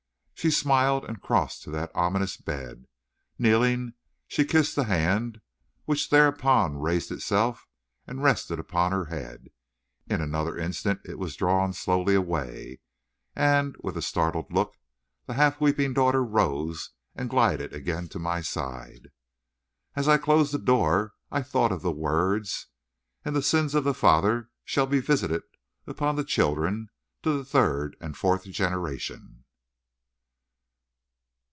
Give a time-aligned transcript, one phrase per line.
[0.33, 2.87] She smiled and crossed to that ominous bed.
[3.37, 3.93] Kneeling,
[4.27, 5.39] she kissed the hand,
[5.85, 7.67] which thereupon raised itself
[8.07, 9.49] and rested on her head.
[10.07, 12.79] In another instant it was drawn slowly away,
[13.35, 14.75] and, with a startled look,
[15.27, 19.09] the half weeping daughter rose and glided again to my side.
[19.95, 22.65] As I closed the door I thought of those words:
[23.23, 25.43] "And the sins of the father shall be visited
[25.85, 26.89] upon the children
[27.21, 29.37] to the third and fourth generation."